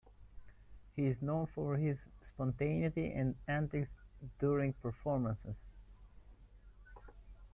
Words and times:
He 0.95 1.05
is 1.05 1.21
known 1.21 1.45
for 1.53 1.77
his 1.77 1.99
spontaneity 2.23 3.11
and 3.13 3.35
antics 3.47 3.91
during 4.39 4.73
performances. 4.73 5.55